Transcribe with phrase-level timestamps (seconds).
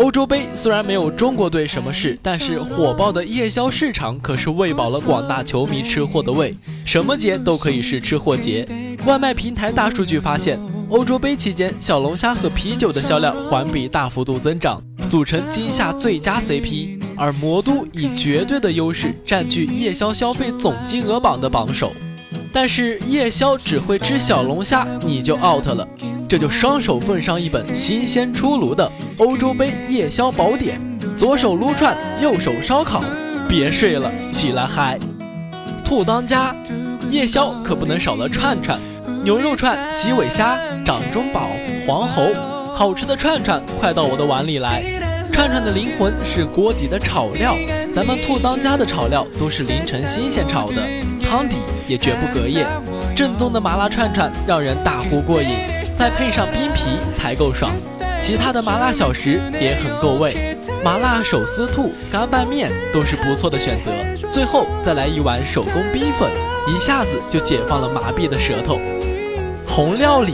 [0.00, 6.56] 欧洲杯虽然没有中国队什么事，但是火爆的夜宵市场可是喂饱了广大球迷吃货的胃。
[6.86, 8.66] 什么节都可以是吃货节。
[9.04, 16.98] 外卖平台大数据发现，欧洲杯期间小龙虾和啤酒的销量环比大幅度增长，组成今夏最佳 CP。
[17.14, 21.92] 而魔都以绝对的优势占据夜宵消费总金额榜的榜首。
[22.50, 25.86] 但是夜宵只会吃小龙虾，你就 out 了。
[26.30, 30.80] 这就双手奉上一本新鲜出炉的欧洲杯夜宵宝典，
[31.18, 33.02] 左手撸串，右手烧烤，
[33.48, 34.96] 别睡了，起来嗨！
[35.84, 36.54] 兔当家，
[37.10, 38.78] 夜宵可不能少了串串，
[39.24, 40.56] 牛肉串、鸡尾虾、
[40.86, 41.48] 掌中宝、
[41.84, 42.22] 黄喉，
[42.72, 44.84] 好吃的串串快到我的碗里来。
[45.32, 47.56] 串串的灵魂是锅底的炒料，
[47.92, 50.76] 咱们兔当家的炒料都是凌晨新鲜炒的。
[51.24, 51.56] 汤底
[51.88, 52.64] 也绝不隔夜，
[53.16, 55.48] 正宗的麻辣串串让人大呼过瘾，
[56.00, 57.70] 再配上冰皮才够爽。
[58.22, 63.92] 其他的麻辣小食也很够味，麻辣手撕兔、干拌面都是不错的选择。
[64.32, 66.30] 最后再来一碗手工冰粉，
[66.66, 68.80] 一下子就解放了麻痹的舌头。
[69.68, 70.32] 红料理，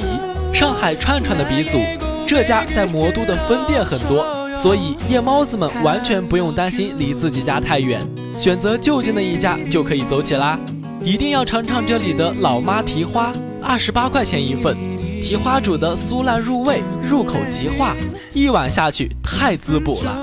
[0.55, 1.81] 上海串串的鼻祖，
[2.28, 4.25] 这家在魔都的分店很多，
[4.56, 8.00] 所以夜猫子们完全不用担心离自己家太远，
[8.39, 10.56] 选择就近的一家就可以走起啦。
[11.03, 14.77] 一定要尝尝这里的老妈蹄花，二十八块钱一份，
[15.20, 17.95] 蹄花煮的酥烂入味，入口即化，
[18.33, 20.17] 一碗下去太滋补了。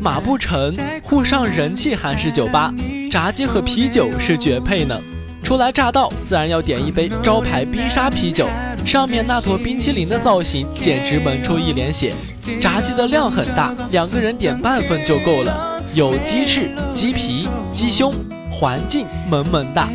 [0.00, 2.72] 马步成沪上人气韩式酒吧，
[3.10, 5.00] 炸鸡和啤酒是绝配呢。
[5.42, 8.46] 初来乍到，自然要点一杯招牌冰沙啤酒，
[8.84, 12.12] 上面那坨冰淇淋的造型简直萌出一脸血。
[12.60, 18.12] 炸鸡的量很大，两个人点半份就够了，有鸡翅、鸡皮、鸡胸。
[18.50, 19.88] 环境萌萌哒，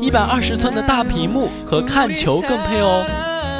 [0.00, 3.04] 一百二十寸的大屏幕和看球更配哦。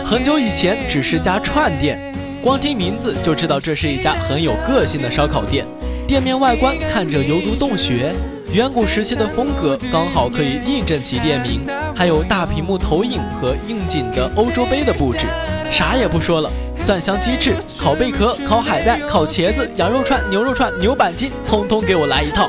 [0.08, 1.98] 很久以前只是家串店，
[2.40, 5.66] 光听名字就知道这是一家很有个性的烧烤店。
[6.06, 8.14] 店面外观看着犹如洞穴，
[8.52, 11.62] 远古时期的风格刚好可以印证其店名。
[11.92, 15.26] 还有大屏幕投影和应景的欧洲杯的布置。
[15.72, 22.48] 啥也不说了，蒜香鸡翅、烤贝壳、烤海带、烤茄子、羊肉串、牛肉串、牛板筋，通通给我来一套。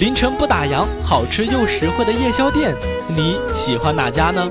[0.00, 2.74] 凌晨不打烊，好吃又实惠的夜宵店，
[3.16, 4.50] 你喜欢哪家呢？